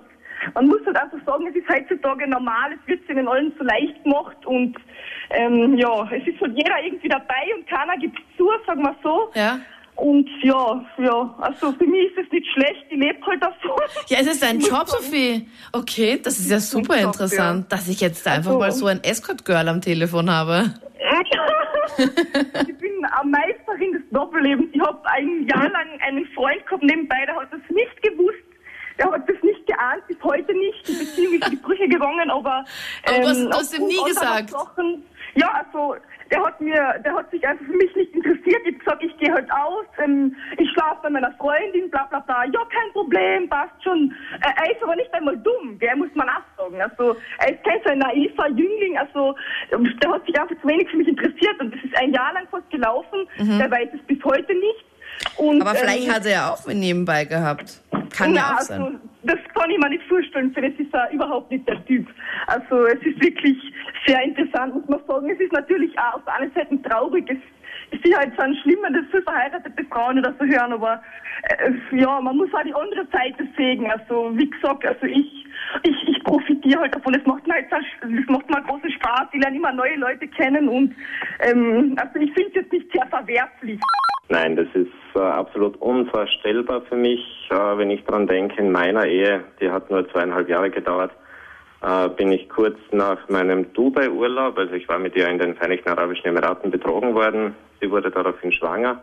man 0.53 0.67
muss 0.67 0.79
halt 0.85 0.97
einfach 0.97 1.17
sagen, 1.25 1.47
es 1.47 1.55
ist 1.55 1.67
heutzutage 1.69 2.27
normal, 2.27 2.71
es 2.73 2.87
wird 2.87 3.09
ihnen 3.09 3.27
allen 3.27 3.51
so 3.57 3.63
leicht 3.63 4.03
gemacht 4.03 4.45
und 4.45 4.75
ähm, 5.31 5.77
ja, 5.77 6.07
es 6.11 6.27
ist 6.27 6.39
halt 6.39 6.55
jeder 6.55 6.81
irgendwie 6.83 7.09
dabei 7.09 7.43
und 7.57 7.67
keiner 7.67 7.97
gibt 7.97 8.17
zu, 8.37 8.49
sagen 8.67 8.83
wir 8.83 8.95
so. 9.03 9.31
Ja. 9.33 9.59
Und 9.95 10.29
ja, 10.41 10.85
ja, 10.97 11.35
also 11.39 11.71
für 11.71 11.85
mich 11.85 12.11
ist 12.11 12.25
es 12.25 12.31
nicht 12.31 12.45
schlecht, 12.51 12.85
ich 12.89 12.97
lebe 12.99 13.25
halt 13.25 13.41
davon. 13.41 13.79
Ja, 14.09 14.17
es 14.19 14.27
ist 14.27 14.43
dein 14.43 14.59
Job, 14.59 14.87
Sophie. 14.87 15.47
Okay, 15.71 16.19
das 16.21 16.37
ist 16.37 16.51
ja 16.51 16.59
super 16.59 16.97
Job, 16.99 17.13
interessant, 17.13 17.71
dass 17.71 17.87
ich 17.87 18.01
jetzt 18.01 18.27
einfach 18.27 18.51
Also- 18.51 18.59
mal 18.59 18.71
so 18.71 18.87
ein 18.87 19.01
Escort-Girl 19.03 19.69
am 19.69 19.79
Telefon 19.81 20.29
habe. 20.29 20.73
ich 21.97 22.77
bin 22.77 23.05
am 23.19 23.31
Meisterin 23.31 23.93
des 23.93 24.01
Doppellebens. 24.11 24.67
Ich 24.73 24.81
habe 24.81 24.99
ein 25.05 25.47
Jahr 25.47 25.69
lang 25.69 25.87
einen 26.05 26.25
Freund 26.35 26.65
gehabt 26.65 26.83
nebenbei, 26.83 27.25
der 27.25 27.35
hat 27.35 27.53
das 27.53 27.61
nicht 27.69 28.01
gewusst. 28.03 28.35
Der 28.97 29.11
hat 29.11 29.27
das 29.29 29.37
geahnt, 29.75 30.07
bis 30.07 30.17
heute 30.23 30.53
nicht. 30.53 30.87
Die 30.87 30.93
Beziehung 30.93 31.33
ist 31.33 31.45
in 31.45 31.51
die 31.51 31.57
Brüche 31.57 31.87
gegangen, 31.87 32.29
aber... 32.29 32.63
Aber 33.07 33.19
du 33.33 33.49
hast- 33.51 33.77
ihm 33.77 33.87
nie 33.87 34.03
gesagt. 34.07 34.49
Sachen, 34.51 35.03
ja, 35.35 35.49
also 35.51 35.95
der 36.31 36.43
hat 36.43 36.59
mir, 36.61 36.95
der 37.03 37.13
hat 37.13 37.29
sich 37.29 37.45
einfach 37.47 37.65
für 37.65 37.73
mich 37.73 37.95
nicht 37.95 38.13
interessiert. 38.15 38.61
Ich 38.65 38.73
hab 38.73 38.79
gesagt, 38.79 39.03
ich 39.03 39.17
gehe 39.17 39.31
halt 39.33 39.51
aus, 39.51 39.85
ähm, 40.03 40.35
ich 40.57 40.69
schlafe 40.71 40.99
bei 41.03 41.09
meiner 41.09 41.31
Freundin, 41.33 41.89
bla 41.91 42.03
bla 42.05 42.19
bla. 42.19 42.45
Ja, 42.45 42.61
kein 42.71 42.91
Problem, 42.93 43.47
passt 43.49 43.83
schon. 43.83 44.13
Äh, 44.41 44.49
er 44.63 44.71
ist 44.75 44.81
aber 44.81 44.95
nicht 44.95 45.13
einmal 45.13 45.37
dumm, 45.37 45.77
gell, 45.77 45.95
muss 45.97 46.09
man 46.15 46.27
auch 46.29 46.41
sagen. 46.57 46.81
Also 46.81 47.15
er 47.39 47.53
ist 47.53 47.63
kein 47.63 47.79
so 47.83 47.89
ein 47.91 47.99
naiver 47.99 48.47
Jüngling, 48.49 48.97
also 48.97 49.35
ähm, 49.71 49.93
der 50.01 50.11
hat 50.11 50.25
sich 50.25 50.39
einfach 50.39 50.55
zu 50.61 50.67
wenig 50.67 50.89
für 50.89 50.97
mich 50.97 51.07
interessiert 51.07 51.59
und 51.59 51.75
das 51.75 51.83
ist 51.83 51.95
ein 51.97 52.11
Jahr 52.13 52.33
lang 52.33 52.47
fast 52.49 52.69
gelaufen. 52.71 53.27
Der 53.37 53.69
weiß 53.69 53.89
es 53.93 54.01
bis 54.07 54.23
heute 54.23 54.53
nicht. 54.53 54.85
Und, 55.37 55.55
Mhm. 55.57 55.61
Aber 55.61 55.75
vielleicht 55.75 56.07
ähm, 56.07 56.13
hat 56.13 56.25
er 56.25 56.31
ja 56.31 56.49
auch 56.53 56.65
nebenbei 56.67 57.25
gehabt. 57.25 57.81
Kann 58.15 58.33
ja 58.33 58.47
na, 58.49 58.55
auch 58.55 58.61
sein. 58.61 58.81
Also, 58.81 58.97
das 59.25 59.39
kann 59.53 59.69
ich 59.69 59.77
mir 59.77 59.89
nicht 59.89 60.03
vorstellen, 60.07 60.53
für 60.53 60.61
das 60.61 60.73
ist 60.77 60.93
er 60.93 61.11
überhaupt 61.11 61.51
nicht 61.51 61.67
der 61.67 61.83
Typ. 61.85 62.07
Also 62.47 62.85
es 62.85 63.01
ist 63.05 63.21
wirklich 63.23 63.57
sehr 64.05 64.21
interessant, 64.23 64.75
muss 64.75 64.87
man 64.87 64.99
sagen. 65.07 65.29
Es 65.29 65.39
ist 65.39 65.51
natürlich 65.51 65.97
auch 65.97 66.15
auf 66.15 66.25
der 66.25 66.35
einen 66.35 66.51
Seite 66.53 66.81
traurig. 66.83 67.29
Es 67.29 67.37
ist 67.91 68.03
sicher 68.03 68.19
halt 68.19 68.33
so 68.35 68.43
ein 68.43 68.55
Schlimmer, 68.55 68.91
dass 68.91 69.05
viele 69.11 69.23
verheiratete 69.23 69.83
Frauen 69.85 70.19
oder 70.19 70.33
so 70.39 70.45
hören, 70.45 70.73
aber 70.73 71.01
äh, 71.43 71.71
ja, 71.97 72.21
man 72.21 72.37
muss 72.37 72.53
auch 72.53 72.63
die 72.63 72.73
andere 72.73 73.07
Seite 73.11 73.47
sehen. 73.57 73.89
Also 73.89 74.31
wie 74.37 74.49
gesagt, 74.49 74.85
also 74.85 75.05
ich, 75.05 75.45
ich, 75.83 76.07
ich 76.07 76.23
profitiere 76.23 76.81
halt 76.81 76.95
davon. 76.95 77.15
Es 77.15 77.25
macht 77.25 77.47
mir 77.47 77.55
halt, 77.55 77.69
großen 78.67 78.91
Spaß. 78.91 79.27
Ich 79.33 79.41
lerne 79.41 79.57
immer 79.57 79.71
neue 79.71 79.95
Leute 79.95 80.27
kennen 80.27 80.67
und 80.69 80.95
ähm, 81.39 81.95
also 81.97 82.19
ich 82.19 82.31
finde 82.33 82.49
es 82.49 82.55
jetzt 82.55 82.73
nicht 82.73 82.91
sehr 82.91 83.05
verwerflich. 83.07 83.79
Nein, 84.29 84.55
das 84.55 84.67
ist 84.73 84.91
äh, 85.15 85.19
absolut 85.19 85.77
unvorstellbar 85.81 86.81
für 86.81 86.95
mich, 86.95 87.21
äh, 87.49 87.77
wenn 87.77 87.89
ich 87.89 88.03
dran 88.05 88.27
denke, 88.27 88.61
in 88.61 88.71
meiner 88.71 89.05
Ehe, 89.05 89.43
die 89.59 89.69
hat 89.69 89.89
nur 89.89 90.09
zweieinhalb 90.09 90.49
Jahre 90.49 90.69
gedauert, 90.69 91.11
äh, 91.81 92.09
bin 92.09 92.31
ich 92.31 92.49
kurz 92.49 92.77
nach 92.91 93.29
meinem 93.29 93.71
Dubai-Urlaub, 93.73 94.57
also 94.57 94.73
ich 94.73 94.87
war 94.89 94.99
mit 94.99 95.15
ihr 95.15 95.27
in 95.27 95.39
den 95.39 95.55
Vereinigten 95.55 95.89
Arabischen 95.89 96.25
Emiraten 96.25 96.71
betrogen 96.71 97.13
worden, 97.13 97.55
sie 97.81 97.89
wurde 97.89 98.11
daraufhin 98.11 98.51
schwanger. 98.51 99.01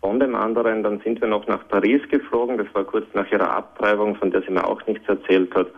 Von 0.00 0.18
dem 0.18 0.34
anderen, 0.34 0.82
dann 0.82 1.00
sind 1.00 1.20
wir 1.20 1.28
noch 1.28 1.46
nach 1.46 1.68
Paris 1.68 2.00
geflogen, 2.08 2.56
das 2.56 2.66
war 2.72 2.84
kurz 2.84 3.06
nach 3.14 3.30
ihrer 3.30 3.50
Abtreibung, 3.50 4.16
von 4.16 4.30
der 4.30 4.42
sie 4.42 4.50
mir 4.50 4.66
auch 4.66 4.84
nichts 4.86 5.06
erzählt 5.08 5.54
hat. 5.54 5.68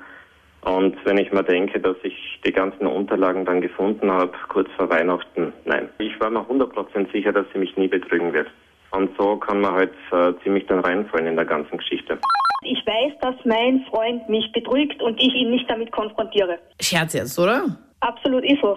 Und 0.63 0.97
wenn 1.05 1.19
ich 1.19 1.33
mir 1.33 1.43
denke, 1.43 1.81
dass 1.81 1.97
ich 2.05 2.41
die 2.47 2.53
ganzen 2.53 2.87
Unterlagen 2.87 3.45
dann 3.45 3.61
gefunden 3.61 4.13
habe, 4.13 4.33
kurz 4.49 4.71
vor 4.77 4.89
Weihnachten, 4.91 5.53
nein. 5.65 5.89
Ich 5.99 6.19
war 6.21 6.31
mir 6.31 6.41
100% 6.41 7.11
sicher, 7.11 7.33
dass 7.33 7.47
sie 7.53 7.59
mich 7.59 7.77
nie 7.77 7.89
betrügen 7.89 8.33
wird. 8.33 8.49
Und 8.93 9.11
so 9.19 9.37
kann 9.37 9.61
man 9.61 9.73
halt 9.73 9.93
äh, 10.13 10.33
ziemlich 10.43 10.67
dann 10.67 10.81
reinfallen 10.81 11.27
in 11.27 11.37
der 11.37 11.45
ganzen 11.47 11.79
Geschichte. 11.79 12.19
Ich 12.63 12.79
weiß, 12.87 13.13
dass 13.21 13.35
mein 13.45 13.85
Freund 13.91 14.29
mich 14.29 14.51
betrügt 14.53 15.03
und 15.03 15.19
ich 15.21 15.35
ihn 15.35 15.51
nicht 15.51 15.69
damit 15.71 15.91
konfrontiere. 15.93 16.59
Scherz 16.81 17.15
jetzt, 17.15 17.39
oder? 17.39 17.65
Absolut 18.01 18.45
ist 18.45 18.61
so. 18.61 18.77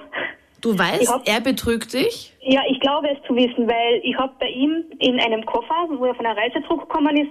Du 0.61 0.77
weißt, 0.77 1.11
hab- 1.11 1.27
er 1.27 1.41
betrügt 1.41 1.93
dich? 1.93 2.33
Ja, 2.41 2.61
ich 2.67 2.79
glaube 2.79 3.09
es 3.11 3.17
zu 3.27 3.35
wissen, 3.35 3.67
weil 3.67 3.99
ich 4.03 4.17
habe 4.17 4.33
bei 4.39 4.47
ihm 4.47 4.83
in 4.99 5.19
einem 5.19 5.45
Koffer, 5.45 5.87
wo 5.89 6.05
er 6.05 6.15
von 6.15 6.23
der 6.25 6.35
Reise 6.35 6.59
zurückgekommen 6.67 7.15
ist, 7.17 7.29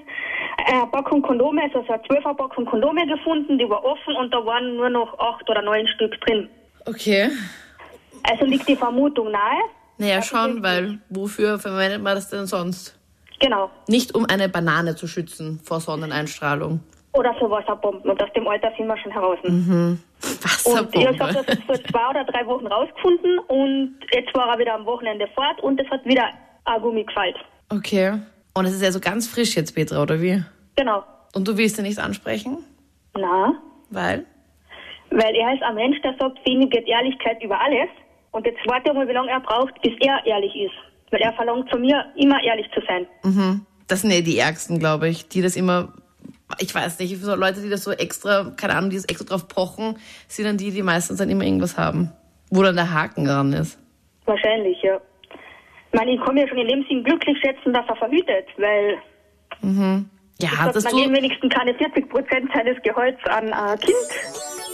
eine 0.66 0.86
Packung 0.86 1.22
Kondome, 1.22 1.62
also 1.62 1.82
so 1.86 1.92
eine 1.92 2.02
12er 2.04 2.34
Packung 2.34 2.64
Kondome 2.66 3.04
gefunden, 3.06 3.58
die 3.58 3.68
war 3.68 3.84
offen 3.84 4.14
und 4.16 4.32
da 4.32 4.44
waren 4.44 4.76
nur 4.76 4.90
noch 4.90 5.18
acht 5.18 5.48
oder 5.50 5.62
neun 5.62 5.88
Stück 5.88 6.20
drin. 6.20 6.48
Okay. 6.86 7.28
Also 8.22 8.44
liegt 8.44 8.68
die 8.68 8.76
Vermutung 8.76 9.32
nahe. 9.32 9.58
Naja, 9.98 10.22
schon, 10.22 10.62
weil 10.62 10.98
wofür 11.08 11.58
verwendet 11.58 12.02
man 12.02 12.14
das 12.14 12.28
denn 12.30 12.46
sonst? 12.46 12.98
Genau. 13.40 13.70
Nicht 13.88 14.14
um 14.14 14.26
eine 14.26 14.48
Banane 14.48 14.96
zu 14.96 15.06
schützen 15.06 15.60
vor 15.62 15.80
Sonneneinstrahlung. 15.80 16.80
Oder 17.12 17.34
so 17.38 17.48
Wasserbomben. 17.48 18.10
Und 18.10 18.22
aus 18.22 18.32
dem 18.34 18.46
Alter 18.48 18.72
sind 18.76 18.86
wir 18.86 18.96
schon 18.98 19.12
heraus. 19.12 19.38
Mhm. 19.44 20.00
Und 20.64 20.94
ich 20.94 21.06
habe 21.06 21.18
Wasserbombe. 21.18 21.44
das 21.46 21.58
vor 21.64 21.74
zwei 21.76 22.10
oder 22.10 22.24
drei 22.24 22.46
Wochen 22.46 22.66
rausgefunden 22.66 23.38
und 23.48 23.96
jetzt 24.12 24.34
war 24.34 24.48
er 24.48 24.58
wieder 24.58 24.74
am 24.74 24.84
Wochenende 24.86 25.28
fort 25.34 25.60
und 25.62 25.80
es 25.80 25.88
hat 25.90 26.04
wieder 26.04 26.24
ein 26.64 26.82
Gummi 26.82 27.04
gefallen. 27.04 27.34
Okay. 27.68 28.18
Und 28.54 28.66
es 28.66 28.72
ist 28.72 28.82
ja 28.82 28.90
so 28.90 29.00
ganz 29.00 29.28
frisch 29.28 29.56
jetzt, 29.56 29.74
Petra, 29.74 30.02
oder 30.02 30.20
wie? 30.20 30.42
Genau. 30.76 31.04
Und 31.34 31.46
du 31.46 31.56
willst 31.56 31.78
ihn 31.78 31.84
nicht 31.84 31.98
ansprechen? 31.98 32.58
Na, 33.16 33.54
Weil? 33.90 34.24
weil 35.10 35.34
er 35.36 35.54
ist 35.54 35.62
ein 35.62 35.74
Mensch, 35.74 36.00
der 36.02 36.14
sagt, 36.18 36.38
für 36.40 36.50
ihn 36.50 36.68
geht 36.70 36.86
Ehrlichkeit 36.88 37.42
über 37.42 37.60
alles. 37.60 37.88
Und 38.34 38.46
jetzt 38.46 38.58
warte 38.66 38.92
mal, 38.92 39.06
wie 39.08 39.12
lange 39.12 39.30
er 39.30 39.40
braucht, 39.40 39.80
bis 39.82 39.92
er 40.00 40.24
ehrlich 40.26 40.54
ist. 40.56 40.74
Weil 41.10 41.20
er 41.20 41.32
verlangt 41.34 41.70
von 41.70 41.80
mir, 41.80 42.04
immer 42.16 42.42
ehrlich 42.42 42.66
zu 42.74 42.80
sein. 42.86 43.06
Mhm. 43.22 43.64
Das 43.86 44.02
sind 44.02 44.10
ja 44.10 44.20
die 44.20 44.38
Ärgsten, 44.38 44.78
glaube 44.78 45.08
ich, 45.08 45.28
die 45.28 45.40
das 45.40 45.54
immer, 45.54 45.92
ich 46.58 46.74
weiß 46.74 46.98
nicht, 46.98 47.16
so 47.22 47.34
Leute, 47.36 47.60
die 47.62 47.70
das 47.70 47.84
so 47.84 47.92
extra, 47.92 48.52
keine 48.56 48.74
Ahnung, 48.74 48.90
die 48.90 48.96
das 48.96 49.04
extra 49.04 49.24
drauf 49.24 49.46
pochen, 49.46 49.98
sind 50.26 50.46
dann 50.46 50.56
die, 50.56 50.72
die 50.72 50.82
meistens 50.82 51.18
dann 51.18 51.30
immer 51.30 51.44
irgendwas 51.44 51.78
haben. 51.78 52.12
Wo 52.50 52.62
dann 52.62 52.74
der 52.74 52.92
Haken 52.92 53.24
dran 53.24 53.52
ist. 53.52 53.78
Wahrscheinlich, 54.24 54.82
ja. 54.82 55.00
Ich 55.92 55.98
meine, 55.98 56.12
ich 56.12 56.20
kann 56.20 56.34
mir 56.34 56.48
schon 56.48 56.58
in 56.58 56.66
dem 56.66 56.84
Sinn 56.88 57.04
glücklich 57.04 57.38
schätzen, 57.38 57.72
dass 57.72 57.86
er 57.88 57.96
verhütet, 57.96 58.46
weil 58.58 58.98
Mhm. 59.62 60.10
Ja, 60.40 60.48
ich 60.66 60.72
das 60.72 60.84
man 60.84 60.92
du, 60.92 61.12
wenigstens 61.12 61.52
keine 61.54 61.74
40 61.74 62.08
Prozent 62.08 62.50
seines 62.52 62.80
Gehalts 62.82 63.24
an 63.26 63.52
ein 63.52 63.78
Kind. 63.78 63.94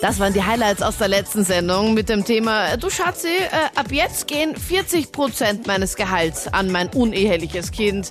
Das 0.00 0.19
waren 0.19 0.33
die 0.33 0.42
Highlights 0.42 0.83
aus 0.83 0.99
der 0.99 1.09
letzten 1.09 1.45
Sendung 1.45 1.95
mit 1.95 2.09
dem 2.09 2.25
Thema, 2.25 2.69
äh, 2.73 2.78
du 2.78 2.90
Schatzi, 2.90 3.28
äh, 3.28 3.78
ab 3.78 3.87
jetzt 3.90 4.26
gehen 4.26 4.57
40 4.57 5.12
Prozent 5.12 5.66
meines 5.66 5.97
Gehalts 5.97 6.49
an 6.49 6.71
mein 6.71 6.88
uneheliches 6.88 7.71
Kind. 7.71 8.09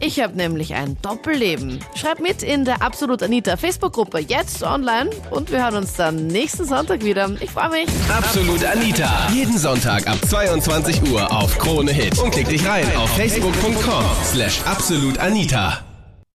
Ich 0.00 0.20
habe 0.20 0.36
nämlich 0.36 0.74
ein 0.74 0.96
Doppelleben. 1.02 1.78
Schreib 1.94 2.20
mit 2.20 2.42
in 2.42 2.64
der 2.64 2.82
Absolut 2.82 3.22
Anita 3.22 3.56
Facebook-Gruppe 3.56 4.18
jetzt 4.18 4.62
online 4.62 5.10
und 5.30 5.50
wir 5.50 5.62
hören 5.64 5.76
uns 5.76 5.94
dann 5.94 6.26
nächsten 6.26 6.66
Sonntag 6.66 7.04
wieder. 7.04 7.30
Ich 7.40 7.50
freue 7.50 7.70
mich. 7.70 7.86
Absolut 8.14 8.64
Anita. 8.64 9.28
Jeden 9.32 9.56
Sonntag 9.56 10.06
ab 10.06 10.18
22 10.28 11.10
Uhr 11.10 11.30
auf 11.32 11.58
Krone 11.58 11.92
Hit. 11.92 12.18
Und 12.18 12.32
klick 12.32 12.48
dich 12.48 12.66
rein 12.66 12.84
auf 12.96 13.08
facebook.com 13.16 14.04
slash 14.24 14.60
absolutanita. 14.66 15.93